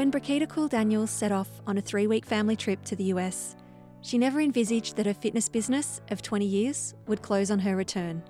[0.00, 3.54] When Brikitta Kool-Daniels set off on a three week family trip to the US,
[4.00, 8.22] she never envisaged that her fitness business of 20 years would close on her return.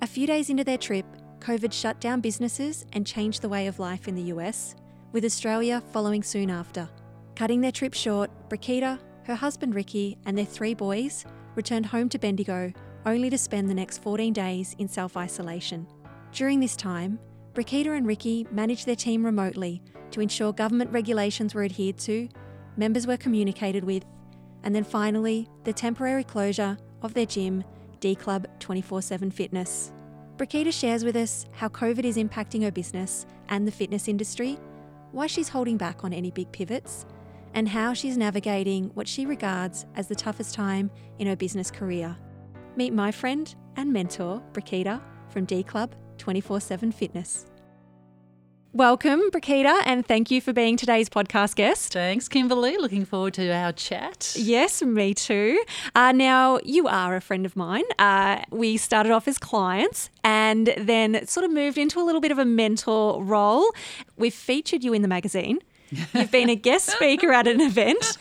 [0.00, 1.04] A few days into their trip,
[1.40, 4.74] COVID shut down businesses and changed the way of life in the US,
[5.12, 6.88] with Australia following soon after.
[7.36, 11.26] Cutting their trip short, Brikitta, her husband Ricky, and their three boys
[11.56, 12.72] returned home to Bendigo
[13.04, 15.86] only to spend the next 14 days in self isolation.
[16.32, 17.18] During this time,
[17.52, 22.28] Brikitta and Ricky managed their team remotely to ensure government regulations were adhered to,
[22.76, 24.04] members were communicated with,
[24.62, 27.64] and then finally, the temporary closure of their gym,
[28.00, 29.92] D Club 24 7 Fitness.
[30.36, 34.58] Brikitta shares with us how COVID is impacting her business and the fitness industry,
[35.10, 37.06] why she's holding back on any big pivots,
[37.54, 42.16] and how she's navigating what she regards as the toughest time in her business career.
[42.76, 47.46] Meet my friend and mentor, Brikitta, from D Club 24 7 Fitness.
[48.74, 51.94] Welcome, Brikitta, and thank you for being today's podcast guest.
[51.94, 52.76] Thanks, Kimberley.
[52.76, 54.34] Looking forward to our chat.
[54.38, 55.64] Yes, me too.
[55.94, 57.84] Uh, now, you are a friend of mine.
[57.98, 62.30] Uh, we started off as clients and then sort of moved into a little bit
[62.30, 63.70] of a mentor role.
[64.18, 65.60] We've featured you in the magazine.
[65.90, 68.18] You've been a guest speaker at an event.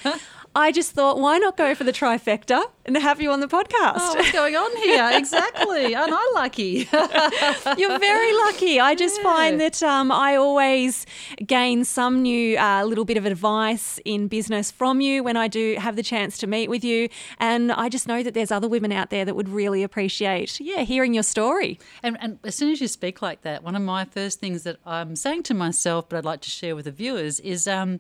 [0.58, 3.97] I just thought, why not go for the trifecta and have you on the podcast?
[3.97, 5.08] Oh, what's going on here?
[5.14, 5.94] exactly.
[5.94, 6.89] Aren't I lucky?
[7.77, 8.80] You're very lucky.
[8.80, 9.23] I just yeah.
[9.23, 11.05] find that um, I always
[11.45, 15.75] gain some new uh, little bit of advice in business from you when I do
[15.77, 17.08] have the chance to meet with you.
[17.37, 20.81] And I just know that there's other women out there that would really appreciate, yeah,
[20.81, 21.77] hearing your story.
[22.02, 24.77] And, and as soon as you speak like that, one of my first things that
[24.87, 27.67] I'm saying to myself, but I'd like to share with the viewers, is.
[27.67, 27.99] Um,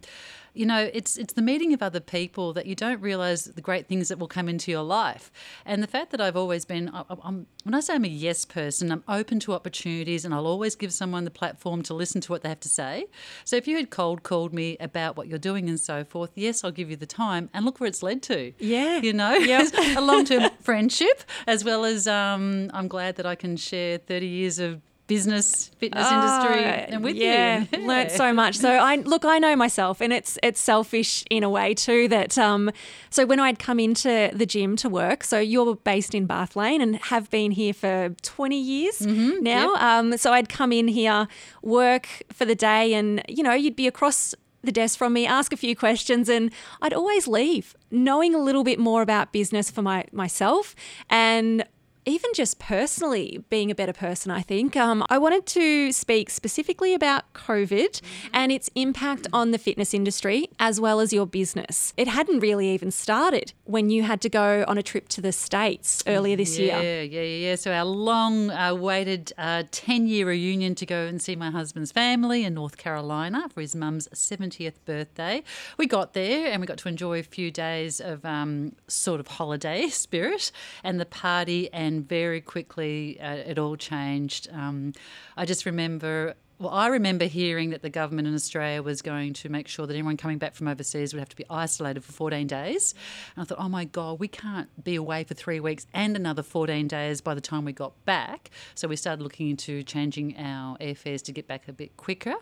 [0.57, 3.87] you know, it's it's the meeting of other people that you don't realize the great
[3.87, 5.31] things that will come into your life.
[5.65, 8.91] And the fact that I've always been, I'm, when I say I'm a yes person,
[8.91, 12.41] I'm open to opportunities, and I'll always give someone the platform to listen to what
[12.41, 13.07] they have to say.
[13.45, 16.63] So if you had cold called me about what you're doing and so forth, yes,
[16.63, 18.53] I'll give you the time, and look where it's led to.
[18.59, 19.71] Yeah, you know, yep.
[19.97, 24.25] a long term friendship, as well as um, I'm glad that I can share 30
[24.25, 27.67] years of business fitness oh, industry and with yeah, you.
[27.71, 28.55] Yeah, learned so much.
[28.55, 32.07] So I look, I know myself, and it's it's selfish in a way too.
[32.07, 32.71] That um,
[33.09, 36.81] so when I'd come into the gym to work, so you're based in Bath Lane
[36.81, 39.73] and have been here for 20 years mm-hmm, now.
[39.73, 39.81] Yep.
[39.81, 41.27] Um, so I'd come in here,
[41.61, 45.53] work for the day, and you know you'd be across the desk from me, ask
[45.53, 46.51] a few questions, and
[46.81, 50.75] I'd always leave knowing a little bit more about business for my myself.
[51.09, 51.65] And
[52.07, 54.77] even just personally being a better person, I think.
[54.77, 58.01] Um, I wanted to speak specifically about COVID
[58.33, 61.93] and its impact on the fitness industry as well as your business.
[61.97, 65.33] It hadn't really even started when you had to go on a trip to the
[65.33, 67.03] States earlier this yeah, year.
[67.03, 67.55] Yeah, yeah, yeah.
[67.55, 72.45] So our long awaited uh, 10 year reunion to go and see my husband's family
[72.45, 75.43] in North Carolina for his mum's 70th birthday.
[75.77, 79.27] We got there and we got to enjoy a few days of um, sort of
[79.27, 80.51] holiday spirit
[80.85, 84.47] and the party and very quickly uh, it all changed.
[84.51, 84.93] Um,
[85.35, 89.49] I just remember well, I remember hearing that the government in Australia was going to
[89.49, 92.47] make sure that anyone coming back from overseas would have to be isolated for 14
[92.47, 92.95] days.
[93.35, 96.41] And I thought, oh my God, we can't be away for three weeks and another
[96.41, 98.49] 14 days by the time we got back.
[98.73, 102.35] So we started looking into changing our airfares to get back a bit quicker.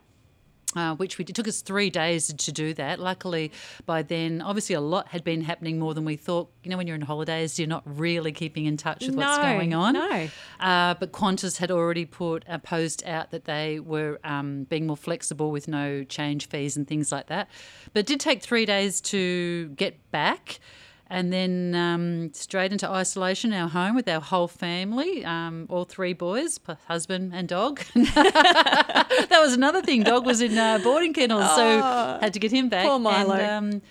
[0.76, 3.00] Uh, which we it took us three days to do that.
[3.00, 3.52] Luckily,
[3.86, 6.50] by then, obviously a lot had been happening more than we thought.
[6.64, 9.38] You know, when you're in holidays, you're not really keeping in touch with no, what's
[9.38, 9.94] going on.
[9.94, 10.28] No.
[10.60, 14.98] Uh, but Qantas had already put a post out that they were um, being more
[14.98, 17.50] flexible with no change fees and things like that.
[17.94, 20.60] But it did take three days to get back
[21.10, 26.14] and then um, straight into isolation, our home with our whole family, um, all three
[26.14, 27.82] boys, husband and dog.
[27.94, 30.04] that was another thing.
[30.04, 32.88] Dog was in uh, boarding kennels, oh, so had to get him back.
[32.88, 33.36] Poor Milo.
[33.36, 33.82] And, um,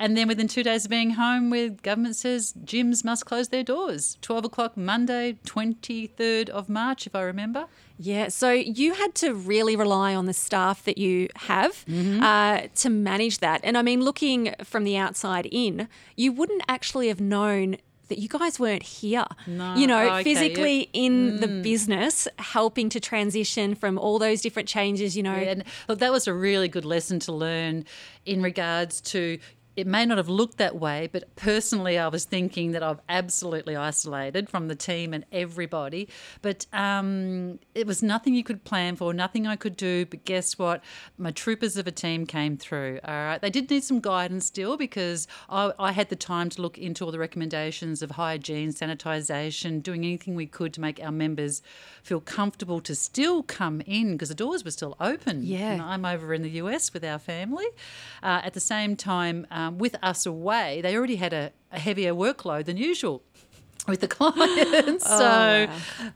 [0.00, 3.62] and then within two days of being home, with government says gyms must close their
[3.62, 4.16] doors.
[4.22, 7.66] 12 o'clock Monday, 23rd of March, if I remember.
[7.98, 12.22] Yeah, so you had to really rely on the staff that you have mm-hmm.
[12.22, 13.60] uh, to manage that.
[13.62, 15.86] And I mean, looking from the outside in,
[16.16, 17.76] you wouldn't actually have known
[18.08, 19.24] that you guys weren't here.
[19.46, 19.74] No.
[19.76, 20.88] You know, Oh, okay, physically yep.
[20.92, 25.36] in the business, helping to transition from all those different changes, you know.
[25.36, 27.84] Yeah, and look, that was a really good lesson to learn
[28.26, 29.38] in regards to.
[29.80, 33.76] It may not have looked that way, but personally, I was thinking that I've absolutely
[33.76, 36.06] isolated from the team and everybody.
[36.42, 40.04] But um, it was nothing you could plan for, nothing I could do.
[40.04, 40.82] But guess what?
[41.16, 43.00] My troopers of a team came through.
[43.04, 46.60] All right, they did need some guidance still because I, I had the time to
[46.60, 51.10] look into all the recommendations of hygiene, sanitisation, doing anything we could to make our
[51.10, 51.62] members
[52.02, 55.42] feel comfortable to still come in because the doors were still open.
[55.42, 55.72] Yeah.
[55.72, 57.66] And I'm over in the US with our family.
[58.22, 62.12] Uh, at the same time, um, with us away, they already had a, a heavier
[62.12, 63.22] workload than usual
[63.86, 65.06] with the clients.
[65.06, 65.68] so,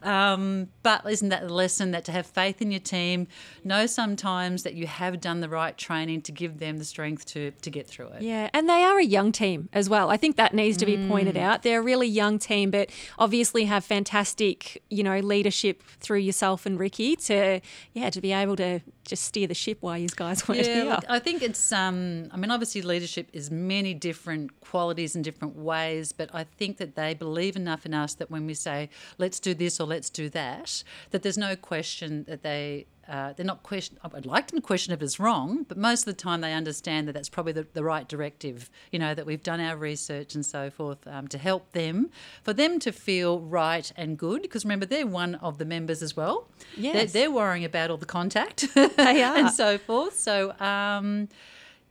[0.03, 3.27] um, but isn't that the lesson that to have faith in your team,
[3.63, 7.51] know sometimes that you have done the right training to give them the strength to,
[7.53, 8.23] to get through it.
[8.23, 10.11] Yeah, and they are a young team as well.
[10.11, 11.63] I think that needs to be pointed out.
[11.63, 16.79] They're a really young team, but obviously have fantastic, you know, leadership through yourself and
[16.79, 17.61] Ricky to,
[17.93, 20.85] yeah, to be able to just steer the ship while you guys weren't Yeah, here.
[20.85, 21.73] look, I think it's.
[21.73, 26.79] Um, I mean, obviously, leadership is many different qualities and different ways, but I think
[26.79, 30.11] that they believe enough in us that when we say let's do this or let's
[30.11, 32.87] do that, that there's no question that they.
[33.07, 33.99] Uh, they're not question.
[34.03, 37.07] I'd like them to question if it's wrong, but most of the time they understand
[37.07, 38.71] that that's probably the, the right directive.
[38.93, 42.09] You know that we've done our research and so forth um, to help them,
[42.43, 44.41] for them to feel right and good.
[44.41, 46.49] Because remember, they're one of the members as well.
[46.79, 47.13] They're, Yes.
[47.13, 48.73] they're worrying about all the contact.
[48.75, 49.37] They are.
[49.37, 50.19] and so forth.
[50.19, 51.29] So, um,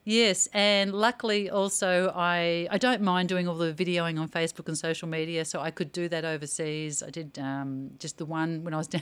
[0.06, 4.78] yes, and luckily also I I don't mind doing all the videoing on Facebook and
[4.78, 7.02] social media, so I could do that overseas.
[7.04, 9.02] I did um, just the one when I was down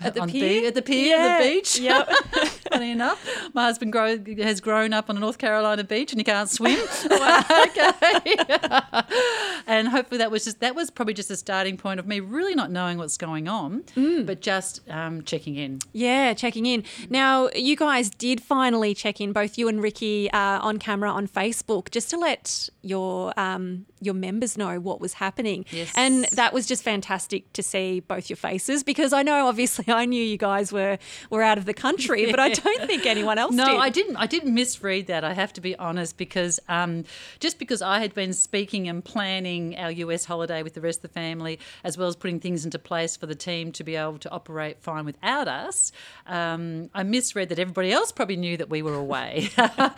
[0.00, 0.60] At the on pier?
[0.62, 1.78] Be- at the pier, Yeah, the beach.
[1.78, 2.08] yep.
[2.70, 3.24] Funny enough,
[3.54, 6.78] my husband grow, has grown up on a North Carolina beach and he can't swim.
[7.04, 8.36] okay,
[9.66, 12.54] and hopefully that was just that was probably just a starting point of me really
[12.54, 14.26] not knowing what's going on, Mm.
[14.26, 15.78] but just um, checking in.
[15.92, 16.84] Yeah, checking in.
[17.08, 21.26] Now, you guys did finally check in, both you and Ricky, uh, on camera on
[21.28, 25.64] Facebook, just to let your um, your members know what was happening.
[25.70, 25.92] Yes.
[25.96, 30.04] And that was just fantastic to see both your faces because I know, obviously, I
[30.04, 30.98] knew you guys were
[31.30, 33.76] were out of the country, but I don't think anyone else No, did.
[33.76, 34.16] I didn't.
[34.16, 35.24] I didn't misread that.
[35.24, 37.04] I have to be honest, because um,
[37.40, 41.02] just because I had been speaking and planning our US holiday with the rest of
[41.02, 44.18] the family, as well as putting things into place for the team to be able
[44.18, 45.92] to operate fine without us,
[46.26, 49.90] um, I misread that everybody else probably knew that we were away, uh,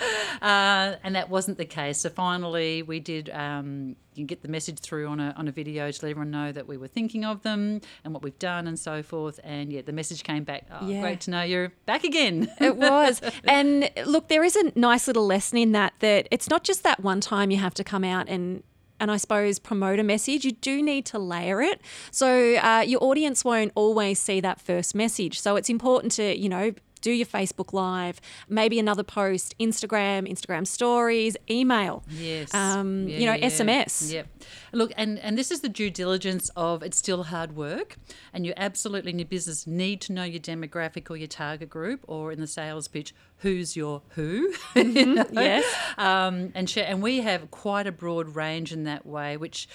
[1.02, 1.98] and that wasn't the case.
[1.98, 3.30] So finally, we did.
[3.30, 6.30] Um, you can get the message through on a, on a video to let everyone
[6.30, 9.38] know that we were thinking of them and what we've done and so forth.
[9.44, 10.66] And yeah, the message came back.
[10.70, 11.00] Oh, Yeah.
[11.00, 12.50] great to know you're back again.
[12.60, 13.20] It was.
[13.44, 17.00] And look, there is a nice little lesson in that that it's not just that
[17.00, 18.62] one time you have to come out and
[19.02, 21.80] and I suppose promote a message, you do need to layer it.
[22.10, 25.40] So uh, your audience won't always see that first message.
[25.40, 30.66] So it's important to, you know, do your Facebook Live, maybe another post, Instagram, Instagram
[30.66, 32.04] stories, email.
[32.08, 32.54] Yes.
[32.54, 33.46] Um, Yeah, you know, yeah.
[33.46, 34.12] SMS.
[34.12, 34.26] Yep.
[34.72, 37.96] Look, and, and this is the due diligence of it's still hard work,
[38.32, 42.04] and you absolutely in your business need to know your demographic or your target group,
[42.06, 44.52] or in the sales pitch, who's your who.
[44.74, 45.24] You know?
[45.32, 45.64] yes.
[45.98, 49.68] Um, and share, and we have quite a broad range in that way, which.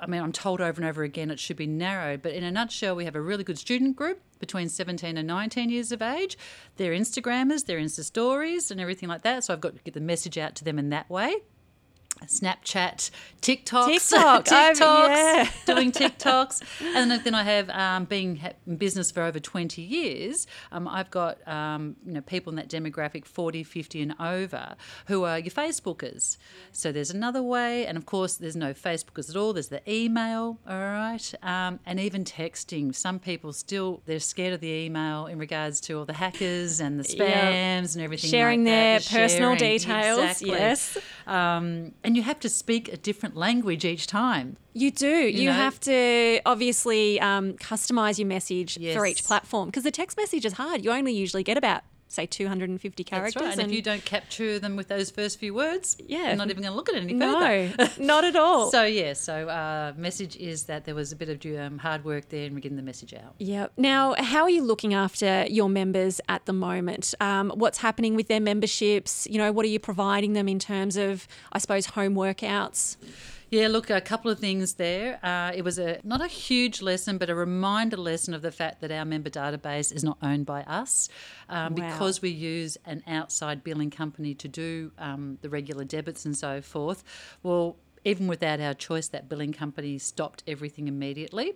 [0.00, 2.50] I mean, I'm told over and over again it should be narrowed, but in a
[2.50, 6.38] nutshell, we have a really good student group between 17 and 19 years of age.
[6.76, 9.44] They're Instagrammers, they're Insta stories, and everything like that.
[9.44, 11.36] So I've got to get the message out to them in that way.
[12.26, 13.10] Snapchat,
[13.40, 15.50] TikToks, TikTok, TikToks, yeah.
[15.66, 16.62] doing TikToks,
[16.94, 20.46] and then I have um, being in business for over twenty years.
[20.72, 24.74] Um, I've got um, you know people in that demographic 40, 50 and over
[25.06, 26.36] who are your Facebookers.
[26.72, 29.52] So there's another way, and of course there's no Facebookers at all.
[29.52, 32.94] There's the email, all right, um, and even texting.
[32.94, 36.98] Some people still they're scared of the email in regards to all the hackers and
[36.98, 38.30] the spams and everything.
[38.30, 40.50] Sharing like their personal Sharing, details, exactly.
[40.50, 40.98] yes.
[41.28, 44.56] Um, and you have to speak a different language each time.
[44.72, 45.06] You do.
[45.06, 45.52] You, know?
[45.52, 50.54] have to obviously um, customize your message for each platform because the text message is
[50.54, 50.84] hard.
[50.84, 53.40] You only usually get about say 250 characters.
[53.42, 53.52] Right.
[53.58, 56.28] And, if you don't capture them with those first few words, Yeah.
[56.28, 57.74] you're not even going to look at it any further.
[57.78, 58.70] no, not at all.
[58.70, 62.28] So yeah, so uh, message is that there was a bit of um, hard work
[62.30, 63.34] there in getting the message out.
[63.38, 63.66] yeah.
[63.76, 67.14] Now, how are you looking after your members at the moment?
[67.20, 69.26] Um, what's happening with their memberships?
[69.30, 72.96] You know, what are you providing them in terms of, I suppose, home workouts?
[73.50, 75.18] Yeah, look, a couple of things there.
[75.24, 78.82] Uh, it was a not a huge lesson, but a reminder lesson of the fact
[78.82, 81.08] that our member database is not owned by us,
[81.48, 81.88] um, Wow.
[81.88, 86.60] because we use an outside billing company to do um, the regular debits and so
[86.60, 87.02] forth.
[87.42, 87.76] Well.
[88.04, 91.54] even without our choice, that billing company stopped everything immediately.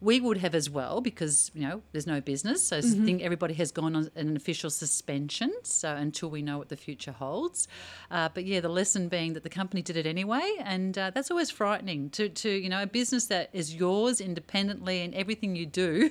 [0.00, 3.54] We would have as well because you know there's no business, so I think everybody
[3.54, 5.52] has gone on an official suspension.
[5.62, 7.68] So until we know what the future holds,
[8.10, 11.30] uh, but yeah, the lesson being that the company did it anyway, and uh, that's
[11.30, 15.66] always frightening to to you know a business that is yours independently in everything you
[15.66, 16.10] do,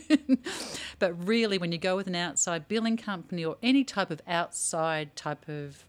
[1.00, 5.16] but really when you go with an outside billing company or any type of outside
[5.16, 5.84] type of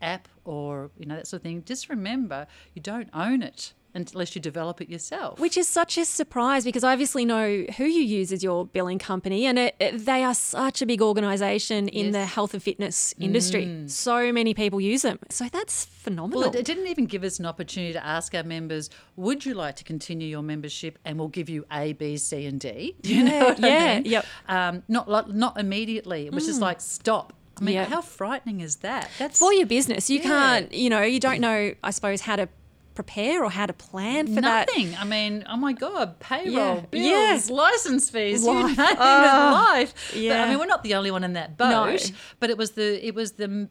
[0.00, 4.34] app or you know that sort of thing, just remember you don't own it unless
[4.34, 5.38] you develop it yourself.
[5.38, 8.98] Which is such a surprise because I obviously know who you use as your billing
[8.98, 12.12] company, and it, it, they are such a big organisation in Yes.
[12.14, 13.84] the health and fitness industry.
[13.86, 15.18] So many people use them.
[15.30, 16.40] So that's phenomenal.
[16.42, 19.54] Well, it, it didn't even give us an opportunity to ask our members, would you
[19.54, 20.98] like to continue your membership?
[21.04, 22.96] And we'll give you A, B, C, and D.
[23.02, 24.04] You know I yeah, mean?
[24.06, 24.26] yep.
[24.48, 26.26] Um, not, not immediately.
[26.26, 27.34] It was just like, stop.
[27.60, 27.88] I mean, Yep.
[27.88, 29.10] how frightening is that?
[29.18, 30.22] That's For your business, you Yeah.
[30.24, 32.48] can't, you know, you don't know, I suppose, how to
[32.94, 34.68] prepare or how to plan for that.
[34.68, 34.94] Nothing.
[34.96, 36.80] I mean, oh my God, payroll, Yeah.
[36.90, 37.54] bills, Yeah.
[37.54, 38.54] license fees, Life.
[38.70, 39.70] you name it, Ah.
[39.72, 39.94] life.
[40.12, 41.68] But, I mean, we're not the only one in that boat.
[42.10, 42.16] No.
[42.40, 43.68] But it was the it was the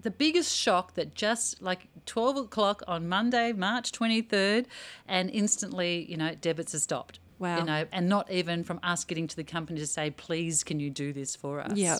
[0.00, 4.66] the biggest shock that just like 12 o'clock on Monday, March 23rd,
[5.08, 7.18] and instantly, you know, debits are stopped.
[7.38, 7.58] Wow.
[7.58, 10.80] You know, and not even from us getting to the company to say, please, can
[10.80, 11.76] you do this for us?
[11.76, 11.98] Yeah.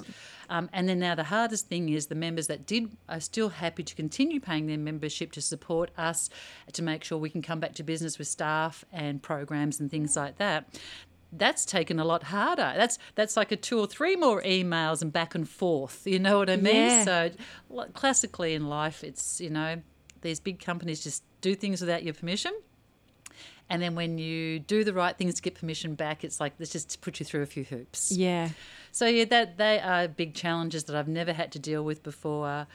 [0.51, 3.83] Um, and then now the hardest thing is the members that did are still happy
[3.83, 6.31] to continue paying their membership to support us
[6.73, 10.17] to make sure we can come back to business with staff and programs and things
[10.17, 10.81] like that.
[11.31, 12.73] That's taken a lot harder.
[12.75, 16.07] That's that's like a two or three more emails and back and forth.
[16.07, 16.75] You know what I mean?
[16.75, 17.05] Yeah.
[17.05, 17.31] So
[17.93, 19.83] classically in life, it's you know
[20.23, 22.53] these big companies just do things without your permission.
[23.71, 26.73] And then when you do the right things to get permission back, it's like let's
[26.73, 28.13] just put you through a few hoops.
[28.13, 28.51] Yeah.
[28.93, 32.67] So yeah, that they are big challenges that I've never had to deal with before.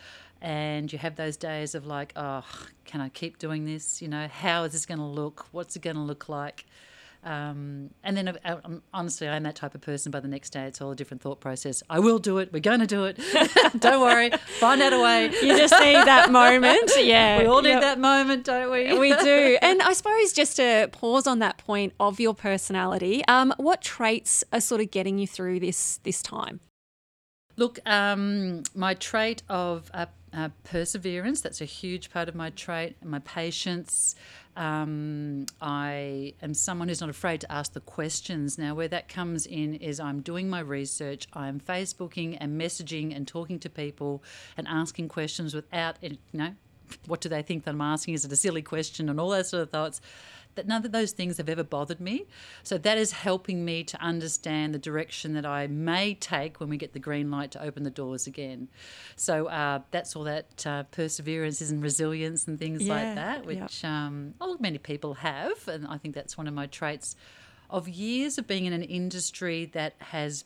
[0.41, 2.45] And you have those days of like, oh,
[2.85, 4.01] can I keep doing this?
[4.01, 5.47] You know, how is this going to look?
[5.51, 6.65] What's it going to look like?
[7.25, 10.11] Um, and then, uh, um, honestly, I'm that type of person.
[10.11, 11.81] By the next day, it's all a different thought process.
[11.89, 12.51] I will do it.
[12.51, 13.19] We're going to do it.
[13.79, 14.31] don't worry.
[14.59, 15.25] Find out a way.
[15.25, 16.91] You just need that moment.
[17.03, 17.39] Yeah.
[17.39, 17.81] We all need Yep.
[17.81, 18.97] that moment, don't we?
[18.97, 19.57] we do.
[19.61, 24.43] And I suppose just to pause on that point of your personality, um, what traits
[24.53, 26.59] are sort of getting you through this this time?
[27.55, 32.95] Look, um, my trait of uh, uh, perseverance, that's a huge part of my trait,
[33.03, 34.15] my patience.
[34.55, 38.57] Um, I am someone who's not afraid to ask the questions.
[38.57, 43.27] Now, where that comes in is I'm doing my research, I'm Facebooking and messaging and
[43.27, 44.23] talking to people
[44.57, 46.53] and asking questions without, you know,
[47.07, 48.13] what do they think that I'm asking?
[48.13, 49.09] Is it a silly question?
[49.09, 50.01] And all those sort of thoughts.
[50.55, 52.27] That none of those things have ever bothered me.
[52.63, 56.77] So that is helping me to understand the direction that I may take when we
[56.77, 58.69] get the green light to open the doors again.
[59.15, 63.45] So uh, that's all that uh, perseverance is and resilience and things Yeah, like that,
[63.45, 65.67] which um, oh, many people have.
[65.67, 67.15] And I think that's one of my traits
[67.69, 70.45] of years of being in an industry that has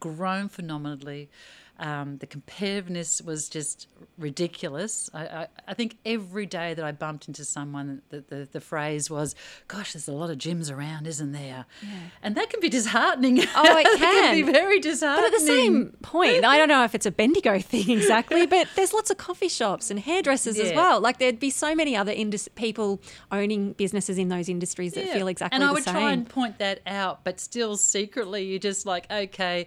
[0.00, 1.28] grown phenomenally.
[1.76, 5.10] Um, the competitiveness was just ridiculous.
[5.12, 9.10] I, I, I think every day that I bumped into someone, the, the, the phrase
[9.10, 9.34] was,
[9.66, 11.66] Gosh, there's a lot of gyms around, isn't there?
[11.82, 11.88] Yeah.
[12.22, 13.40] And that can be disheartening.
[13.40, 14.52] Oh, it can be can.
[14.52, 15.30] very disheartening.
[15.30, 18.68] But at the same point, I don't know if it's a Bendigo thing exactly, but
[18.76, 21.00] there's lots of coffee shops and hairdressers as well.
[21.00, 23.00] Like there'd be so many other indus- people
[23.32, 25.14] owning businesses in those industries that Yeah.
[25.14, 25.70] feel exactly and the same.
[25.70, 25.94] And I would same.
[25.94, 29.66] try and point that out, but still secretly you're just like, okay.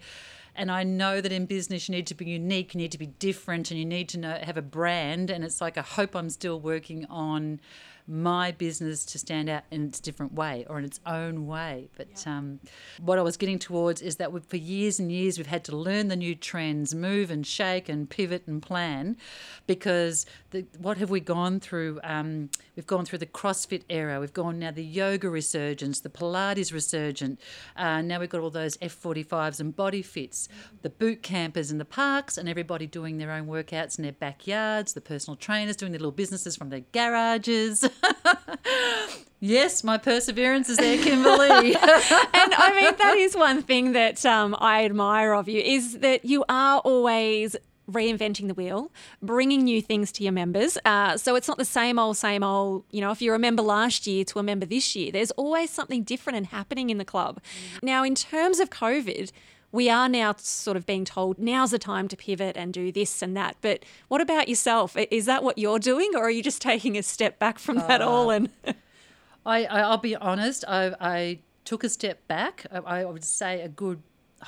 [0.58, 3.06] And I know that in business you need to be unique, you need to be
[3.06, 5.30] different, and you need to know have a brand.
[5.30, 7.62] And it's like I hope I'm still working on
[8.08, 11.90] my business to stand out in its different way or in its own way.
[11.98, 12.60] But um,
[13.02, 16.08] what I was getting towards is that for years and years we've had to learn
[16.08, 19.18] the new trends, move and shake and pivot and plan,
[19.66, 22.00] because the, what have we gone through?
[22.04, 24.20] Um, we've gone through the CrossFit era.
[24.20, 27.40] We've gone now the yoga resurgence, the Pilates resurgent.
[27.76, 30.48] Uh, now we've got all those F45s and body fits,
[30.82, 34.94] the boot campers in the parks, and everybody doing their own workouts in their backyards.
[34.94, 37.84] The personal trainers doing their little businesses from their garages.
[39.40, 41.76] yes, my perseverance is there, Kimberley.
[41.76, 46.26] and I mean, that is one thing that um, I admire of you is that
[46.26, 47.56] you are always
[47.92, 50.78] reinventing the wheel, bringing new things to your members.
[50.84, 52.84] Uh, so it's not the same old, same old.
[52.92, 56.04] You know, if you remember last year to a member this year, there's always something
[56.04, 57.40] different and happening in the club.
[57.82, 59.32] Now, in terms of COVID,
[59.72, 63.22] we are now sort of being told now's the time to pivot and do this
[63.22, 63.58] and that.
[63.62, 64.96] But what about yourself?
[64.98, 68.02] Is that what you're doing, or are you just taking a step back from that
[68.02, 68.30] all?
[68.30, 68.50] And
[69.46, 70.64] I, I I'll be honest.
[70.68, 72.66] I I took a step back.
[72.72, 74.02] I, I would say a good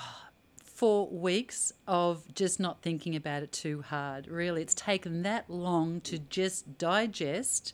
[0.63, 4.27] four weeks of just not thinking about it too hard.
[4.27, 7.73] Really, it's taken that long to just digest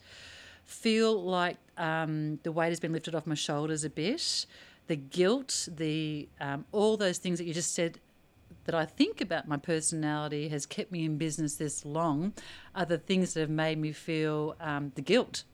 [0.66, 4.46] feel like um, the weight has been lifted off my shoulders a bit.
[4.86, 7.98] The guilt, the um, all those things that you just said
[8.64, 12.32] that I think about my personality has kept me in business this long
[12.74, 15.44] are the things that have made me feel um, the guilt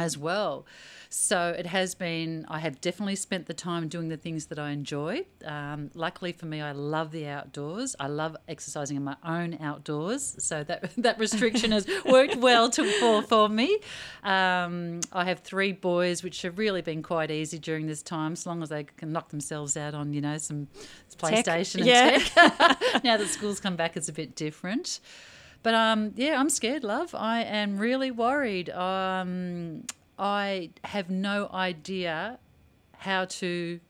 [0.00, 0.66] as well.
[1.12, 4.70] So it has been, I have definitely spent the time doing the things that I
[4.70, 5.24] enjoy.
[5.44, 7.96] Um, luckily for me, I love the outdoors.
[7.98, 10.36] I love exercising in my own outdoors.
[10.38, 13.80] So that, that restriction has worked well to, for, for me.
[14.22, 18.46] Um, I have three boys, which have really been quite easy during this time, as
[18.46, 20.68] long as they can knock themselves out on, you know, some
[21.18, 21.74] PlayStation tech.
[21.74, 22.18] and yeah.
[22.18, 22.80] tech.
[23.04, 25.00] now that school's come back, it's a bit different.
[25.62, 27.14] But um, yeah, I'm scared, love.
[27.14, 28.70] I am really worried.
[28.70, 29.84] Um,
[30.18, 32.38] I have no idea
[32.96, 33.80] how to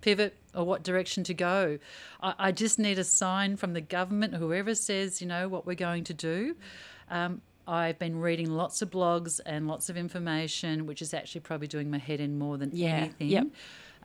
[0.00, 1.78] pivot or what direction to go.
[2.22, 5.74] I, I, just need a sign from the government, whoever says, you know, what we're
[5.74, 6.56] going to do.
[7.10, 11.66] Um, I've been reading lots of blogs and lots of information, which is actually probably
[11.66, 12.88] doing my head in more than yeah.
[12.88, 13.28] anything.
[13.28, 13.46] Yep.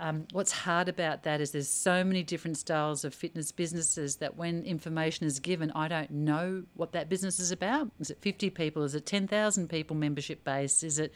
[0.01, 4.35] Um, what's hard about that is there's so many different styles of fitness businesses that
[4.35, 7.91] when information is given, I don't know what that business is about.
[7.99, 8.81] Is it 50 people?
[8.81, 10.81] Is it 10,000 people membership base?
[10.81, 11.13] Is it,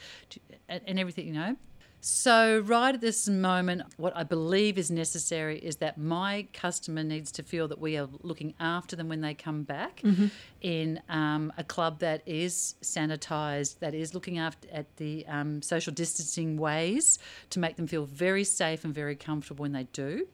[0.69, 1.55] and everything, you know?
[2.07, 7.31] So, right at this moment, what I believe is necessary is that my customer needs
[7.31, 10.27] to feel that we are looking after them when they come back mm-hmm.
[10.61, 15.91] in um, a club that is sanitised, that is looking after at the um, social
[15.91, 17.17] distancing ways
[17.49, 20.27] to make them feel very safe and very comfortable when they do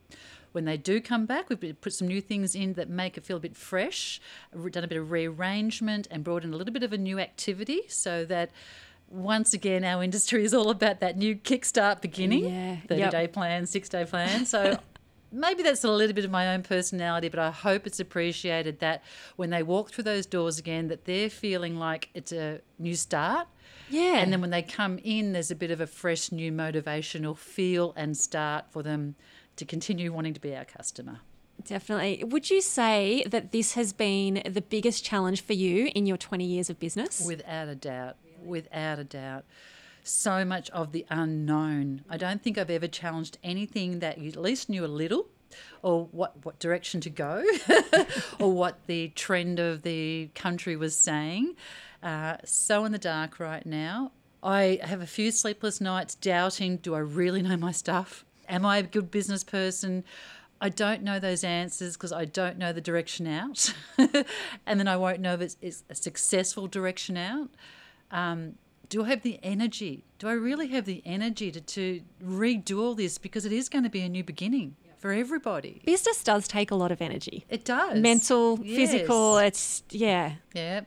[0.51, 3.37] when they do come back, we've put some new things in that make it feel
[3.37, 4.19] a bit fresh,
[4.71, 7.83] done a bit of rearrangement, and brought in a little bit of a new activity
[7.87, 8.51] so that
[9.11, 12.77] once again, our industry is all about that new kickstart beginning, yeah.
[12.87, 13.11] 30 yep.
[13.11, 14.45] day plan, six day plan.
[14.45, 14.77] So
[15.31, 19.03] maybe that's a little bit of my own personality, but I hope it's appreciated that
[19.35, 23.47] when they walk through those doors again, that they're feeling like it's a new start.
[23.89, 24.17] Yeah.
[24.17, 27.93] And then when they come in, there's a bit of a fresh, new motivational feel
[27.97, 29.15] and start for them
[29.57, 31.19] to continue wanting to be our customer.
[31.63, 32.23] Definitely.
[32.23, 36.43] Would you say that this has been the biggest challenge for you in your 20
[36.43, 37.23] years of business?
[37.25, 39.45] Without a doubt without a doubt.
[40.03, 42.03] So much of the unknown.
[42.09, 45.27] I don't think I've ever challenged anything that you at least knew a little
[45.81, 47.43] or what, what direction to go
[48.39, 51.55] or what the trend of the country was saying.
[52.01, 54.11] Uh, so in the dark right now.
[54.43, 58.25] I have a few sleepless nights doubting do I really know my stuff?
[58.49, 60.03] Am I a good business person?
[60.59, 63.73] I don't know those answers because I don't know the direction out.
[63.97, 67.49] and then I won't know if it's, it's a successful direction out
[68.11, 68.55] um,
[68.89, 70.03] do I have the energy?
[70.19, 73.17] Do I really have the energy to, to redo all this?
[73.17, 75.81] Because it is going to be a new beginning for everybody.
[75.85, 77.45] Business does take a lot of energy.
[77.49, 77.99] It does.
[77.99, 78.75] Mental, yes.
[78.75, 80.33] physical, it's, yeah.
[80.53, 80.81] Yeah.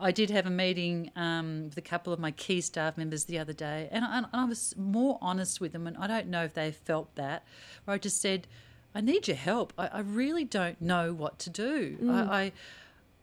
[0.00, 3.38] I did have a meeting um, with a couple of my key staff members the
[3.38, 6.42] other day, and I, and I, was more honest with them, and I don't know
[6.42, 7.44] if they felt that,
[7.84, 8.48] where I just said,
[8.96, 9.72] I need your help.
[9.78, 11.98] I, I really don't know what to do.
[12.02, 12.28] Mm.
[12.28, 12.52] I, I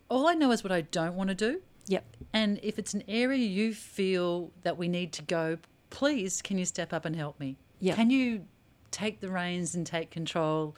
[0.09, 1.61] all I know is what I don't want to do.
[1.89, 2.05] Yep.
[2.33, 5.57] And if it's an area you feel that we need to go,
[5.89, 7.57] please can you step up and help me?
[7.79, 7.95] Yeah.
[7.95, 8.45] Can you
[8.91, 10.75] take the reins and take control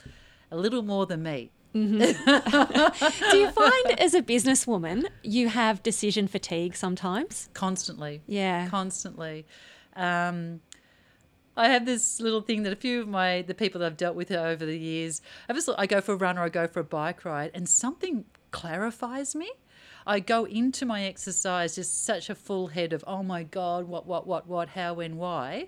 [0.52, 1.52] a little more than me?
[1.76, 3.30] Mm-hmm.
[3.32, 7.50] Do you find as a businesswoman you have decision fatigue sometimes?
[7.54, 8.22] Constantly.
[8.26, 8.70] Yeah.
[8.70, 9.46] Constantly.
[9.98, 10.62] Um,
[11.58, 14.16] I have this little thing that a few of my the people that I've dealt
[14.16, 16.80] with over the years, I just I go for a run or I go for
[16.80, 19.52] a bike ride, and something clarifies me.
[20.06, 24.06] I go into my exercise just such a full head of, oh my God, what,
[24.06, 25.68] what, what, what, how, when, why.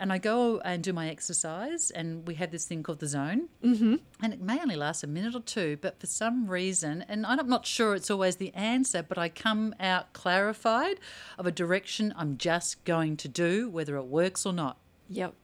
[0.00, 3.48] And I go and do my exercise, and we have this thing called the zone.
[3.64, 3.96] Mm-hmm.
[4.22, 7.48] And it may only last a minute or two, but for some reason, and I'm
[7.48, 11.00] not sure it's always the answer, but I come out clarified
[11.36, 14.78] of a direction I'm just going to do, whether it works or not.
[15.08, 15.34] Yep.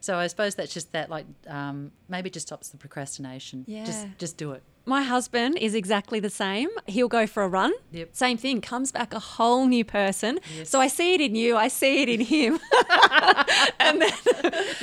[0.00, 3.64] So I suppose that's just that, like, um, maybe it just stops the procrastination.
[3.66, 3.84] Yeah.
[3.84, 4.62] Just, just do it.
[4.84, 6.68] My husband is exactly the same.
[6.86, 7.72] He'll go for a run.
[7.92, 8.10] Yep.
[8.12, 10.40] Same thing, comes back a whole new person.
[10.56, 10.70] Yes.
[10.70, 12.58] So I see it in you, I see it in him.
[13.80, 14.12] and then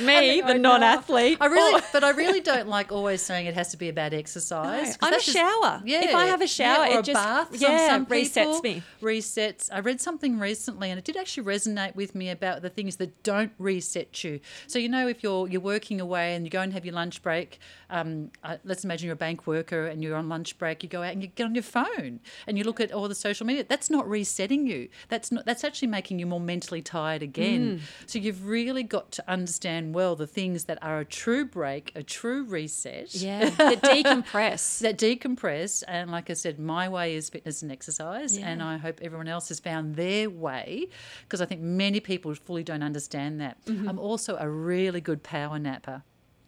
[0.00, 1.36] me, the non athlete.
[1.40, 1.86] I really, oh.
[1.92, 4.96] but I really don't like always saying it has to be about exercise.
[5.02, 5.82] No, I'm a shower.
[5.84, 6.04] Yeah.
[6.04, 8.82] If I have a shower, yeah, it just bath, yeah, resets me.
[9.02, 9.68] Resets.
[9.70, 13.22] I read something recently and it did actually resonate with me about the things that
[13.22, 14.40] don't reset you.
[14.66, 17.22] So, you know, if you're you're working away and you go and have your lunch
[17.22, 17.58] break,
[17.90, 21.02] um, uh, let's imagine you're a bank worker and you're on lunch break, you go
[21.02, 23.64] out and you get on your phone and you look at all the social media.
[23.68, 24.88] That's not resetting you.
[25.08, 25.44] That's not.
[25.46, 27.78] That's actually making you more mentally tired again.
[27.78, 27.80] Mm.
[28.06, 32.02] So you've really got to understand well the things that are a true break, a
[32.02, 33.14] true reset.
[33.14, 34.80] Yeah, that decompress.
[34.90, 39.00] That decompress, and like I said, my way is fitness and exercise, and I hope
[39.02, 40.88] everyone else has found their way
[41.22, 43.64] because I think many people fully don't understand that.
[43.66, 43.88] Mm-hmm.
[43.88, 46.02] I'm also a really good power napper.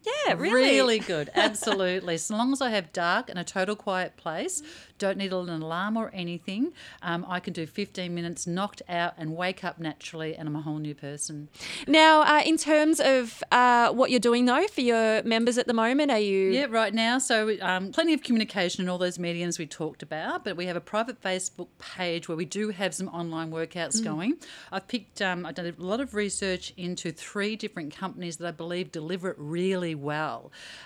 [0.05, 0.99] yeah, really.
[0.99, 2.17] good, absolutely.
[2.17, 4.61] so long as I have dark and a total quiet place,
[5.03, 9.35] don't need an alarm or anything, um, I can do 15 minutes knocked out and
[9.35, 11.49] wake up naturally, and I'm a whole new person.
[11.87, 15.73] Now, uh, in terms of uh, what you're doing though for your members at the
[15.73, 16.51] moment, are you?
[16.51, 17.17] Yeah, right now.
[17.17, 20.77] So, um, plenty of communication in all those mediums we talked about, but we have
[20.77, 24.37] a private Facebook page where we do have some online workouts going.
[24.71, 28.51] I've picked, um, I've done a lot of research into three different companies that I
[28.51, 30.12] believe deliver it really well.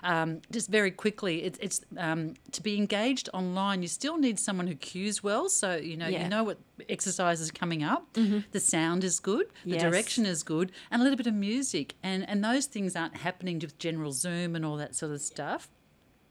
[0.04, 4.68] Um, just very quickly, it's, it's um, to be engaged online, you still need someone
[4.68, 5.50] who cues well.
[5.50, 6.24] So, you know, Yeah.
[6.24, 6.58] you know what
[6.90, 8.04] exercise is coming up,
[8.52, 9.82] the sound is good, the Yes.
[9.82, 11.96] direction is good, and a little bit of music.
[12.04, 15.70] And, and those things aren't happening with general Zoom and all that sort of stuff.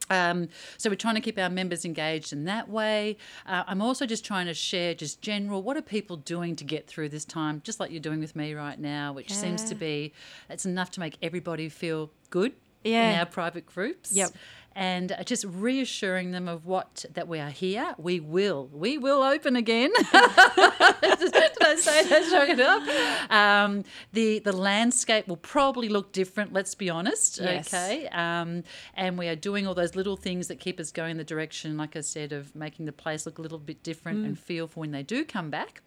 [0.09, 3.17] Um, so we're trying to keep our members engaged in that way.
[3.45, 6.87] Uh, I'm also just trying to share just general what are people doing to get
[6.87, 10.13] through this time, just like you're doing with me right now, which seems to be
[10.49, 14.11] it's enough to make everybody feel good in our private groups.
[14.11, 14.31] Yep.
[14.75, 17.95] And uh, just reassuring them of what that we are here.
[17.97, 18.69] We will.
[18.71, 19.89] We will open again.
[20.01, 23.31] Did I say that strong enough?
[23.31, 26.53] Um, the the landscape will probably look different.
[26.53, 27.39] Let's be honest.
[27.41, 27.73] Yes.
[27.73, 28.07] Okay.
[28.09, 28.63] Um,
[28.93, 31.75] and we are doing all those little things that keep us going in the direction,
[31.77, 34.25] like I said, of making the place look a little bit different Mm.
[34.25, 35.81] and feel for when they do come back.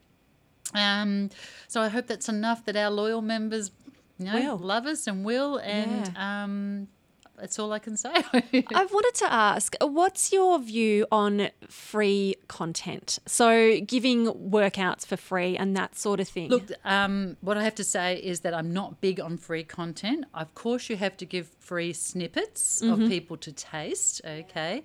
[0.75, 1.31] Um,
[1.69, 3.71] so I hope that's enough that our loyal members,
[4.21, 4.59] you know, Will.
[4.59, 6.89] love us and will, and um,
[7.41, 8.11] that's all I can say.
[8.13, 13.19] I wanted to ask, what's your view on free content?
[13.27, 16.51] So, giving workouts for free and that sort of thing.
[16.51, 20.25] Look, um, what I have to say is that I'm not big on free content.
[20.35, 23.03] Of course, you have to give free snippets Mm-hmm.
[23.05, 24.83] of people to taste, okay?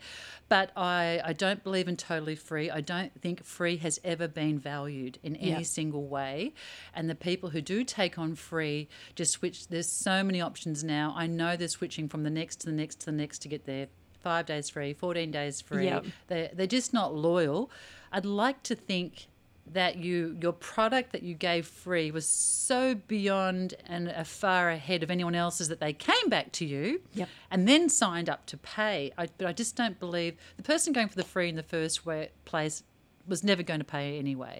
[0.49, 2.69] But I, I don't believe in totally free.
[2.69, 5.61] I don't think free has ever been valued in any Yeah.
[5.63, 6.53] single way.
[6.93, 11.13] And the people who do take on free just switch, there's so many options now.
[11.17, 13.65] I know they're switching from the next to the next to the next to get
[13.65, 13.87] there.
[14.21, 15.85] Five days free, 14 days free.
[15.85, 16.05] Yep.
[16.27, 17.69] They're, they're just not loyal.
[18.11, 19.27] I'd like to think
[19.71, 25.01] that you your product that you gave free was so beyond and uh, far ahead
[25.01, 27.29] of anyone else's that they came back to you Yep.
[27.49, 29.11] and then signed up to pay.
[29.17, 32.05] I, but I just don't believe the person going for the free in the first
[32.05, 32.83] way, place
[33.27, 34.59] was never going to pay anyway.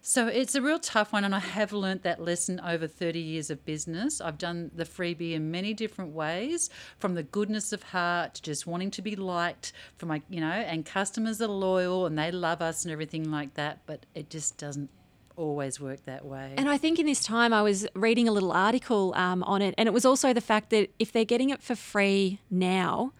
[0.00, 3.50] So it's a real tough one, and I have learnt that lesson over 30 years
[3.50, 4.20] of business.
[4.20, 8.90] I've done the freebie in many different ways, from the goodness of heart just wanting
[8.92, 12.84] to be liked, for my, you know, and customers are loyal and they love us
[12.84, 14.88] and everything like that, but it just doesn't
[15.36, 16.54] always work that way.
[16.56, 19.74] And I think in this time, I was reading a little article um, on it,
[19.76, 23.12] and it was also the fact that if they're getting it for free now,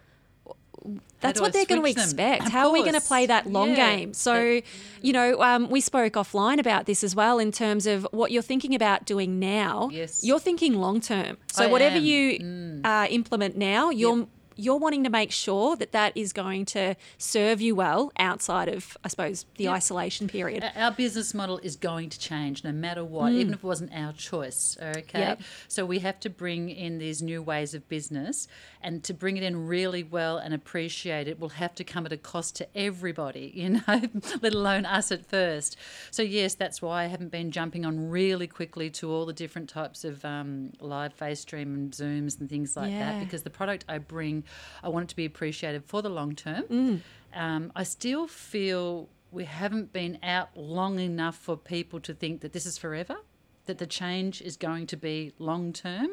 [1.21, 2.49] that's what I they're going to expect.
[2.49, 3.95] How are we going to play that long Yeah.
[3.95, 4.13] game?
[4.13, 4.61] So,
[5.01, 8.41] you know, um, we spoke offline about this as well in terms of what you're
[8.41, 9.89] thinking about doing now.
[9.91, 10.23] Yes.
[10.23, 11.37] You're thinking long term.
[11.51, 12.03] So, I whatever am.
[12.03, 12.05] Mm.
[12.05, 14.27] you uh, implement now, you're.
[14.59, 18.97] You're wanting to make sure that that is going to serve you well outside of,
[19.03, 20.63] I suppose, the isolation period.
[20.75, 24.11] Our- business model is going to change no matter what, even if it wasn't our
[24.11, 24.77] choice.
[24.81, 25.19] Okay.
[25.19, 25.41] Yep.
[25.69, 28.47] So we have to bring in these new ways of business,
[28.81, 32.11] and to bring it in really well and appreciate it will have to come at
[32.11, 34.01] a cost to everybody, you know,
[34.41, 35.77] let alone us at first.
[36.11, 39.69] So, yes, that's why I haven't been jumping on really quickly to all the different
[39.69, 43.13] types of um, live face stream and Zooms and things like Yeah.
[43.13, 44.43] that because the product I bring,
[44.83, 46.63] I want it to be appreciated for the long term.
[46.63, 47.01] Mm.
[47.33, 52.53] Um, I still feel we haven't been out long enough for people to think that
[52.53, 53.17] this is forever,
[53.65, 56.09] that the change is going to be long term.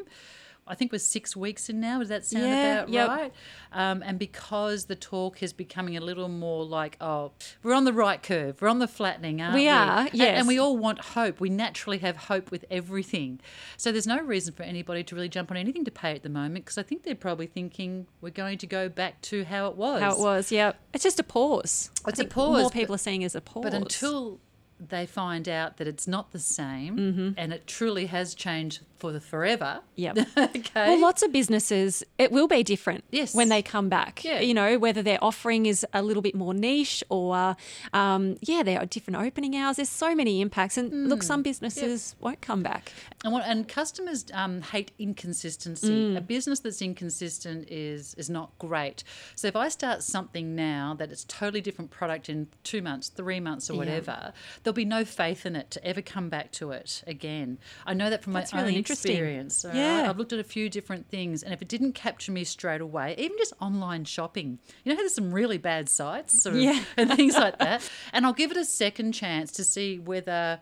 [0.69, 2.01] I think we're six weeks in now.
[2.01, 3.09] Does that sound Yeah, about yep.
[3.09, 3.33] right?
[3.73, 7.93] Um, and because the talk is becoming a little more like, oh, we're on the
[7.93, 9.61] right curve, we're on the flattening, aren't we?
[9.63, 10.39] We are, And- yes.
[10.39, 11.39] And we all want hope.
[11.41, 13.41] We naturally have hope with everything.
[13.77, 16.29] So there's no reason for anybody to really jump on anything to pay at the
[16.29, 19.77] moment because I think they're probably thinking we're going to go back to how it
[19.77, 20.01] was.
[20.03, 20.73] How it was, yeah.
[20.93, 21.91] It's just a pause.
[22.05, 23.63] I It's a pause, More but- people are seeing as a pause.
[23.63, 24.41] But until
[24.79, 29.21] they find out that it's not the same and it truly has changed for the
[29.21, 29.81] forever.
[29.97, 30.19] Yep.
[30.39, 30.63] okay.
[30.75, 33.35] Well, lots of businesses, it will be different Yes.
[33.35, 34.25] when they come back.
[34.25, 34.41] Yeah.
[34.41, 37.57] You know, whether their offering is a little bit more niche or,
[37.93, 39.77] um, yeah, there are different opening hours.
[39.77, 40.79] There's so many impacts.
[40.79, 42.91] And look, some businesses won't come back.
[43.23, 46.17] And, what, and customers um, hate inconsistency.
[46.17, 49.05] A business that's inconsistent is is not great.
[49.35, 53.41] So if I start something now that it's totally different product in two months, three
[53.41, 54.33] months, or whatever,
[54.67, 57.57] there'll be no faith in it to ever come back to it again.
[57.87, 59.65] I know that from That's my really own experience.
[59.65, 59.77] right?
[59.77, 60.11] Yeah.
[60.11, 63.15] I've looked at a few different things, and if it didn't capture me straight away,
[63.17, 66.83] even just online shopping, you know, how there's some really bad sites or, Yeah.
[66.97, 70.59] and things like that, and I'll give it a second chance to see whether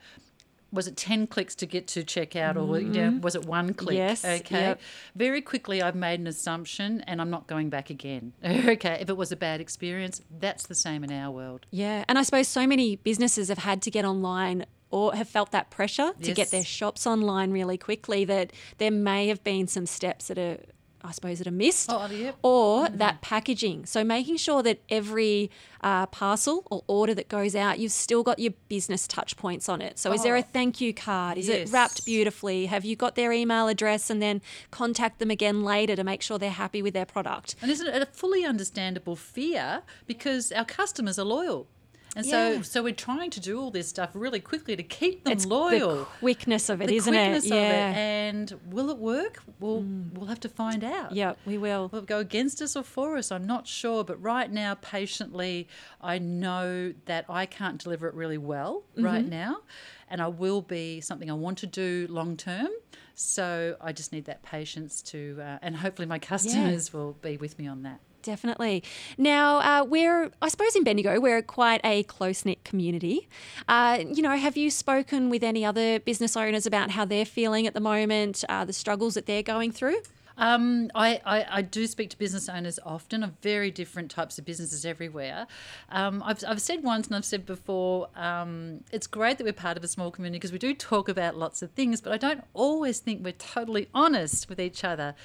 [0.75, 3.21] was it 10 clicks to get to checkout or you know, mm.
[3.21, 3.95] was it one click?
[3.95, 4.59] Yes, Okay.
[4.59, 4.81] yep.
[5.15, 8.33] Very quickly, I've made an assumption and I'm not going back again.
[8.45, 8.97] okay.
[9.01, 11.65] If it was a bad experience, that's the same in our world.
[11.71, 12.03] Yeah.
[12.07, 15.69] And I suppose so many businesses have had to get online or have felt that
[15.71, 20.27] pressure to get their shops online really quickly that there may have been some steps
[20.27, 20.57] that are,
[21.07, 21.89] I suppose, that are missed.
[21.91, 22.35] Oh, yep.
[22.43, 23.85] Or that packaging.
[23.85, 28.39] So making sure that every uh, parcel or order that goes out, you've still got
[28.39, 29.99] your business touch points on it.
[29.99, 30.45] So is there a Oh.
[30.53, 31.37] thank you card?
[31.37, 32.65] Is it wrapped beautifully?
[32.65, 34.41] Have you got their email address and then
[34.71, 37.55] contact them again later to make sure they're happy with their product?
[37.61, 41.67] And isn't it a fully understandable fear because our customers are loyal?
[42.15, 42.61] And so, Yeah.
[42.61, 45.95] so we're trying to do all this stuff really quickly to keep them It's loyal.
[45.97, 47.51] the quickness of it, the not quickness it?
[47.51, 47.61] of it.
[47.61, 47.93] Yeah.
[47.93, 47.95] Mm.
[47.97, 49.43] And will it work?
[49.59, 51.11] We'll we'll have to find out.
[51.11, 51.89] Yeah, we will.
[51.91, 53.31] Will it go against us or for us?
[53.31, 54.03] I'm not sure.
[54.03, 55.67] But right now, patiently,
[56.01, 59.05] I know that I can't deliver it really well Mm-hmm.
[59.05, 59.57] right now.
[60.09, 62.69] And I will be something I want to do long term.
[63.15, 67.57] So I just need that patience to, uh, and hopefully my customers will be with
[67.57, 67.99] me on that.
[68.25, 68.83] Definitely.
[69.19, 73.27] Now, uh, we're, I suppose in Bendigo, we're quite a close knit community.
[73.67, 77.67] Uh, you know, have you spoken with any other business owners about how they're feeling
[77.67, 80.01] at the moment, uh, the struggles that they're going through?
[80.37, 84.45] Um, I, I, I do speak to business owners often of very different types of
[84.45, 85.47] businesses everywhere.
[85.89, 89.77] Um, I've, I've said once and I've said before, um, it's great that we're part
[89.77, 92.43] of a small community because we do talk about lots of things, but I don't
[92.53, 95.15] always think we're totally honest with each other.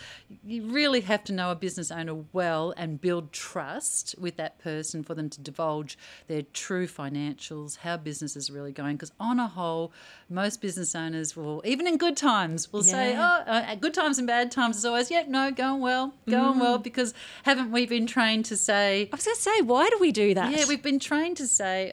[0.44, 5.02] You really have to know a business owner well and build trust with that person
[5.02, 8.96] for them to divulge their true financials, how business is really going.
[8.96, 9.92] Because on a whole,
[10.28, 14.18] most business owners will, even in good times, will say, oh, uh, at good times
[14.18, 16.82] and bad times, it's always, yep, no, going well, going well, Mm.
[16.82, 20.10] because haven't we been trained to say, I was going to say, why do we
[20.10, 20.50] do that?
[20.50, 21.92] yeah, we've been trained to say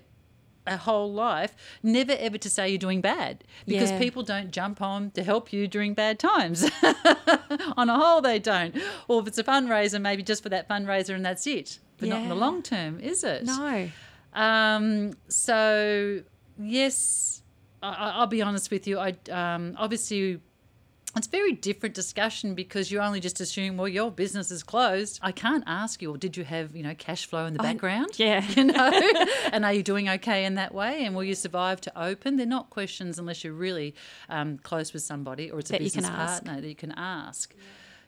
[0.66, 4.00] a whole life, never ever to say you're doing bad because Yeah.
[4.00, 6.66] people don't jump on to help you during bad times.
[7.78, 8.76] on a whole, they don't.
[9.08, 12.24] Or if it's a fundraiser, maybe just for that fundraiser and that's it, but not
[12.24, 13.46] in the long term, is it?
[13.46, 13.90] No.
[14.34, 16.22] Um, so
[16.60, 17.42] yes,
[17.82, 19.00] I, I- I'll be honest with you.
[19.00, 20.42] I um, obviously
[21.18, 25.20] it's a very different discussion because you only just assume, well, your business is closed.
[25.22, 28.18] I can't ask you, well, did you have you know cash flow in the background?
[28.18, 28.46] yeah.
[28.56, 28.92] you know,
[29.52, 31.04] and are you doing okay in that way?
[31.06, 32.38] And will you survive to open?
[32.38, 33.96] They're not questions unless you're really
[34.30, 36.44] um, close with somebody or it's a That can business ask.
[36.44, 37.54] partner that you can ask.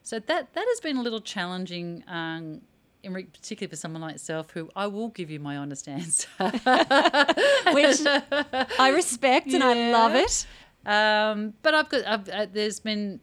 [0.03, 2.03] So that that has been a little challenging.
[2.07, 2.61] Um,
[3.01, 6.27] in re- particularly for someone like yourself, who I will give you my honest answer.
[6.37, 10.45] Which I respect and I love it.
[10.85, 13.19] Um, but I've got, I've, uh, there's been,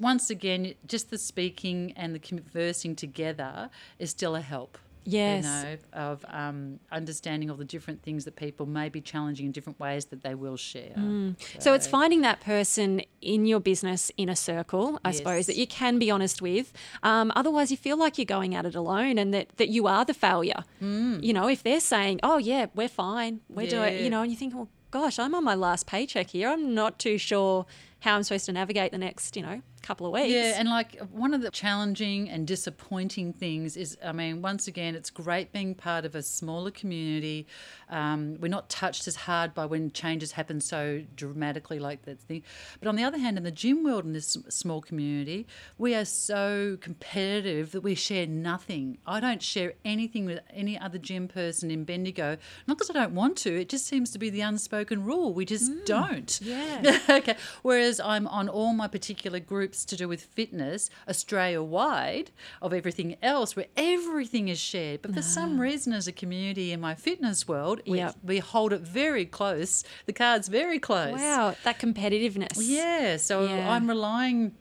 [0.00, 4.78] once again, just the speaking and the conversing together is still a help.
[5.04, 5.44] Yes.
[5.44, 9.52] You know, of um, understanding all the different things that people may be challenging in
[9.52, 10.94] different ways that they will share.
[10.96, 11.34] Mm.
[11.58, 15.66] So it's finding that person in your business in a circle, I suppose, that you
[15.66, 16.72] can be honest with.
[17.02, 20.04] Um, otherwise, you feel like you're going at it alone and that, that you are
[20.04, 20.62] the failure.
[20.80, 24.36] You know, if they're saying, oh, yeah, we're fine, we're doing, you know, and you
[24.36, 26.50] think, well, gosh, I'm on my last paycheck here.
[26.50, 27.66] I'm not too sure
[28.02, 30.32] how I'm supposed to navigate the next, you know, couple of weeks.
[30.32, 34.94] Yeah, and like one of the challenging and disappointing things is, I mean, once again,
[34.94, 37.46] it's great being part of a smaller community.
[37.90, 42.42] Um, we're not touched as hard by when changes happen so dramatically like that thing.
[42.80, 45.46] But on the other hand, in the gym world in this small community,
[45.78, 48.98] we are so competitive that we share nothing.
[49.06, 52.36] I don't share anything with any other gym person in Bendigo,
[52.66, 53.60] not because I don't want to.
[53.60, 55.34] It just seems to be the unspoken rule.
[55.34, 56.40] We just don't.
[56.42, 56.98] yeah.
[57.08, 57.36] okay.
[57.62, 63.16] Whereas I'm on all my particular groups to do with fitness, Australia wide, of everything
[63.22, 65.02] else, where everything is shared.
[65.02, 65.62] But for some ah.
[65.62, 68.16] reason, as a community in my fitness world, we, Yep.
[68.22, 71.18] we hold it very close, the cards very close.
[71.18, 72.58] Wow, that competitiveness.
[72.58, 73.16] Yeah.
[73.16, 73.70] So Yeah.
[73.70, 74.52] I'm relying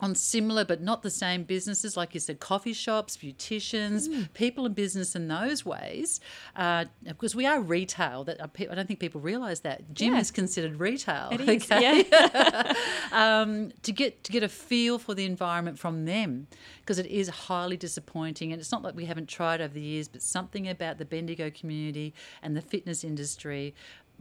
[0.00, 4.32] on similar but not the same businesses, like you said, coffee shops, beauticians, mm.
[4.34, 6.20] people in business in those ways,
[6.56, 8.24] uh, because we are retail.
[8.24, 10.20] That uh, I don't think people realise that gym yeah.
[10.20, 11.28] is considered retail.
[11.32, 12.06] It is, okay?
[12.10, 12.72] yeah.
[13.12, 16.46] um, to get to get a feel for the environment from them,
[16.80, 20.08] because it is highly disappointing, and it's not like we haven't tried over the years,
[20.08, 23.74] but something about the Bendigo community and the fitness industry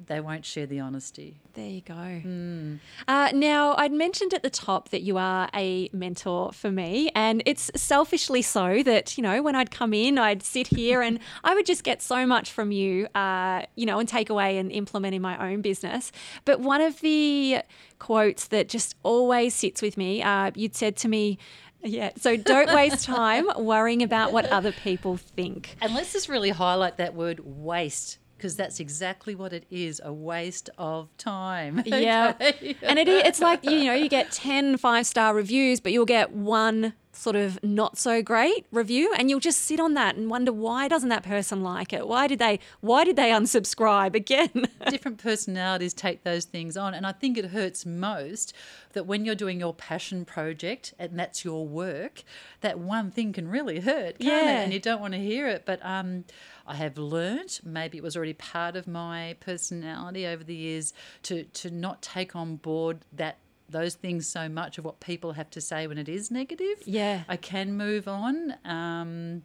[0.08, 1.39] they won't share the honesty.
[1.53, 1.93] There you go.
[1.93, 2.79] Mm.
[3.08, 7.41] Uh, now, I'd mentioned at the top that you are a mentor for me, and
[7.45, 11.55] it's selfishly so that, you know, when I'd come in, I'd sit here and I
[11.55, 15.15] would just get so much from you, uh, you know, and take away and implement
[15.15, 16.12] in my own business.
[16.43, 17.60] But one of the
[17.99, 21.38] quotes that just always sits with me, uh, you'd said to me,
[21.81, 22.12] yeah.
[22.17, 25.75] So don't waste time worrying about what other people think.
[25.81, 30.13] And let's just really highlight that word waste because that's exactly what it is a
[30.13, 31.84] waste of time.
[31.95, 32.34] Yeah.
[32.82, 36.32] and it, it's like, you know, you get 10 five star reviews, but you'll get
[36.32, 40.51] one sort of not so great review and you'll just sit on that and wonder
[40.51, 45.17] why doesn't that person like it why did they why did they unsubscribe again different
[45.17, 48.54] personalities take those things on and i think it hurts most
[48.93, 52.23] that when you're doing your passion project and that's your work
[52.62, 54.62] that one thing can really hurt yeah.
[54.62, 54.63] It?
[54.65, 56.25] and you don't want to hear it but um
[56.67, 61.43] I have learned, maybe it was already part of my personality over the years, to,
[61.43, 63.38] to not take on board that
[63.69, 66.84] those things so much of what people have to say when it is negative.
[66.86, 67.23] Yeah.
[67.28, 68.56] I can move on.
[68.63, 69.43] Um,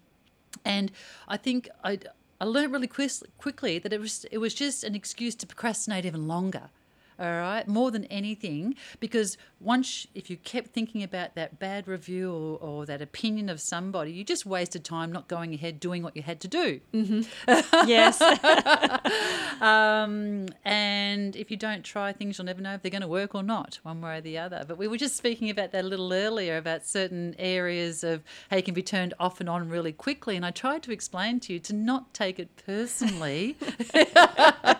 [0.65, 0.93] and
[1.29, 1.99] I think I,
[2.41, 2.89] I learned really
[3.39, 6.71] quickly that it was it was just an excuse to procrastinate even longer
[7.21, 12.33] all right, more than anything, because once, if you kept thinking about that bad review
[12.33, 16.17] or, or that opinion of somebody, you just wasted time not going ahead doing what
[16.17, 16.81] you had to do.
[16.95, 17.89] Mm-hmm.
[17.89, 18.21] yes.
[19.61, 23.35] um, and if you don't try things, you'll never know if they're going to work
[23.35, 24.65] or not, one way or the other.
[24.67, 28.57] But we were just speaking about that a little earlier about certain areas of how
[28.57, 30.37] you can be turned off and on really quickly.
[30.37, 33.57] And I tried to explain to you to not take it personally.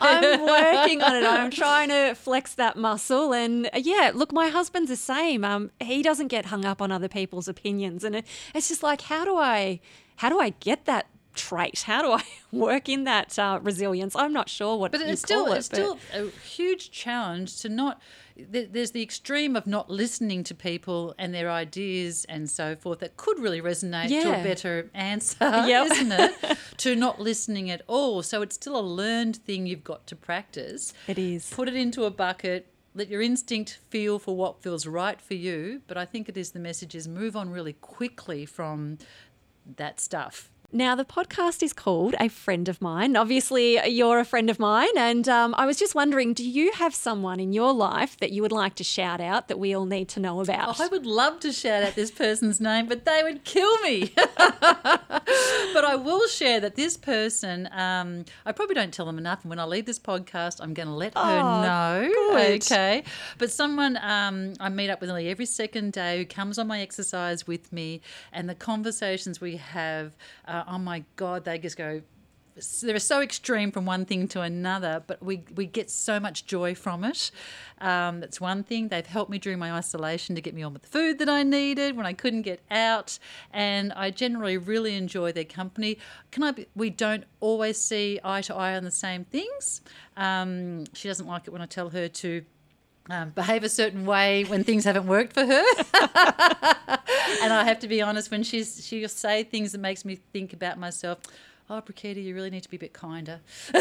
[0.00, 1.24] I'm working on it.
[1.24, 3.32] I'm trying to flex that muscle.
[3.32, 5.44] And uh, yeah, look, my husband's the same.
[5.44, 9.02] Um, he doesn't get hung up on other people's opinions, and it, it's just like,
[9.02, 9.80] how do I,
[10.16, 11.82] how do I get that trait?
[11.82, 14.14] How do I work in that uh, resilience?
[14.16, 14.92] I'm not sure what.
[14.92, 18.00] But it's still it, it's still a huge challenge to not.
[18.38, 23.16] There's the extreme of not listening to people and their ideas and so forth that
[23.16, 24.22] could really resonate yeah.
[24.22, 25.90] to a better answer, yep.
[25.90, 26.58] isn't it?
[26.78, 28.22] to not listening at all.
[28.22, 30.94] So it's still a learned thing you've got to practice.
[31.06, 31.50] It is.
[31.50, 35.82] Put it into a bucket, let your instinct feel for what feels right for you.
[35.86, 38.98] But I think it is the message is move on really quickly from
[39.76, 43.16] that stuff now, the podcast is called A Friend of Mine.
[43.16, 44.90] Obviously, you're a friend of mine.
[44.98, 48.42] And um, I was just wondering do you have someone in your life that you
[48.42, 50.78] would like to shout out that we all need to know about?
[50.78, 54.12] Oh, I would love to shout out this person's name, but they would kill me.
[54.14, 59.44] but I will share that this person, um, I probably don't tell them enough.
[59.44, 62.10] And when I leave this podcast, I'm going to let her oh, know.
[62.12, 62.62] Good.
[62.62, 63.04] Okay.
[63.38, 66.82] But someone um, I meet up with nearly every second day who comes on my
[66.82, 68.02] exercise with me,
[68.34, 70.14] and the conversations we have.
[70.46, 72.02] Uh, uh, oh my God, they just go,
[72.82, 76.74] they're so extreme from one thing to another, but we, we get so much joy
[76.74, 77.30] from it.
[77.80, 78.88] Um, that's one thing.
[78.88, 81.44] They've helped me during my isolation to get me on with the food that I
[81.44, 83.18] needed when I couldn't get out,
[83.52, 85.98] and I generally really enjoy their company.
[86.32, 86.50] Can I?
[86.50, 89.80] Be, we don't always see eye to eye on the same things.
[90.16, 92.44] Um, she doesn't like it when I tell her to
[93.10, 95.64] um, behave a certain way when things haven't worked for her.
[97.42, 100.52] and I have to be honest, when she's she'll say things that makes me think
[100.52, 101.18] about myself
[101.70, 103.40] oh, Brikitta, you really need to be a bit kinder.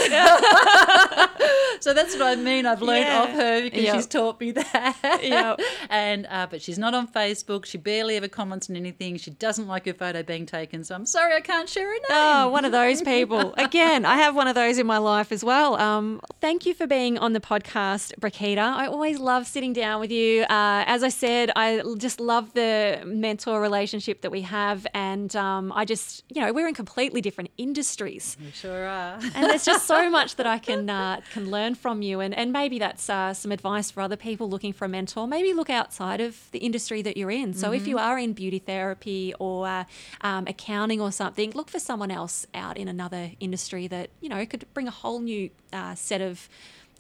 [1.80, 2.66] so that's what I mean.
[2.66, 3.22] I've learned yeah.
[3.22, 3.96] off her because yep.
[3.96, 5.20] she's taught me that.
[5.24, 5.62] Yep.
[5.90, 7.66] and uh, but she's not on Facebook.
[7.66, 9.18] She barely ever comments on anything.
[9.18, 10.84] She doesn't like her photo being taken.
[10.84, 12.06] So I'm sorry, I can't share her name.
[12.10, 13.54] Oh, one of those people.
[13.58, 15.76] Again, I have one of those in my life as well.
[15.76, 18.58] Um, thank you for being on the podcast, Brikitta.
[18.58, 20.44] I always love sitting down with you.
[20.44, 25.72] Uh, as I said, I just love the mentor relationship that we have, and um,
[25.74, 28.36] I just, you know, we're in completely different industries industries.
[28.40, 29.20] You sure are.
[29.36, 32.52] and there's just so much that I can uh, can learn from you, and and
[32.52, 35.28] maybe that's uh, some advice for other people looking for a mentor.
[35.28, 37.54] Maybe look outside of the industry that you're in.
[37.54, 37.76] So mm-hmm.
[37.76, 39.84] if you are in beauty therapy or uh,
[40.22, 44.44] um, accounting or something, look for someone else out in another industry that you know
[44.46, 46.50] could bring a whole new uh, set of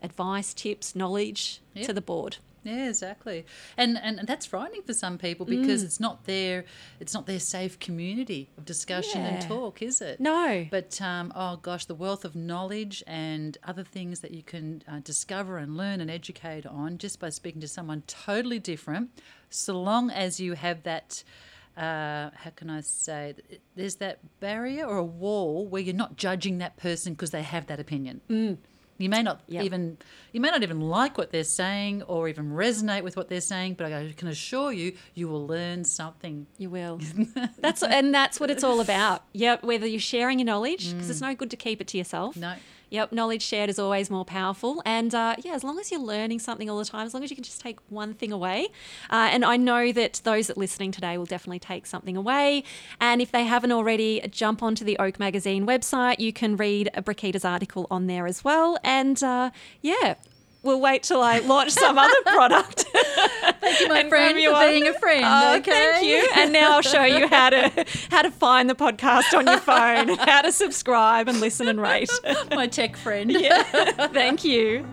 [0.04, 1.88] advice, tips, knowledge yep.
[1.88, 2.38] to the board.
[2.68, 3.46] Yeah, exactly.
[3.78, 6.66] And, and and that's frightening for some people because it's not their
[7.00, 10.20] it's not their safe community of discussion and talk, is it?
[10.20, 10.68] No.
[10.70, 15.00] But um, oh gosh, the wealth of knowledge and other things that you can uh,
[15.00, 19.12] discover and learn and educate on just by speaking to someone totally different,
[19.50, 21.24] so long as you have that.
[21.78, 23.36] Uh, how can I say?
[23.76, 27.68] There's that barrier or a wall where you're not judging that person because they have
[27.68, 28.22] that opinion.
[28.98, 29.64] You may not Yep.
[29.64, 29.98] even
[30.32, 33.76] you may not even like what they're saying or even resonate with what they're saying,
[33.76, 36.48] but I can assure you, you will learn something.
[36.58, 37.00] You will.
[37.60, 39.24] That's and that's what it's all about.
[39.34, 39.64] Yep.
[39.64, 41.30] Whether you're sharing your knowledge, because it's mm.
[41.30, 42.36] no good to keep it to yourself.
[42.36, 42.56] No.
[42.90, 43.12] Yep.
[43.12, 44.82] Knowledge shared is always more powerful.
[44.86, 47.30] And uh, yeah, as long as you're learning something all the time, as long as
[47.30, 48.68] you can just take one thing away.
[49.10, 52.64] Uh, and I know that those that listening today will definitely take something away.
[53.00, 56.20] And if they haven't already, jump onto the Oak Magazine website.
[56.20, 58.78] You can read a Brikitta's article on there as well.
[58.84, 60.16] And uh, yeah.
[60.64, 62.86] We'll wait till I launch some other product.
[63.62, 64.70] Thank you, my And friend, you for one.
[64.70, 65.24] being a friend.
[65.26, 65.72] Oh, okay?
[65.72, 66.28] thank you.
[66.36, 70.18] And now I'll show you how to how to find the podcast on your phone,
[70.28, 72.10] how to subscribe and listen and rate.
[72.56, 73.32] my tech friend.
[73.32, 73.64] Yeah.
[74.08, 74.86] Thank you.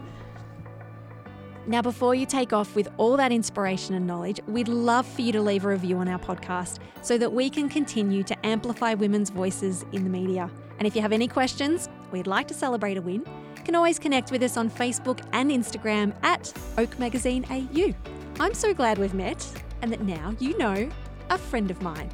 [1.67, 5.33] Now, before you take off with all that inspiration and knowledge, we'd love for you
[5.33, 9.31] to leave a review on our podcast so that we can continue to amplify women's
[9.31, 10.51] voices in the media.
[10.79, 13.27] And if you have any questions, we'd like to celebrate a win,
[13.65, 17.93] can always connect with us on Facebook and Instagram at Oak Magazine AU.
[18.39, 19.47] I'm so glad we've met
[19.83, 20.89] and that now you know
[21.31, 22.11] a friend of mine.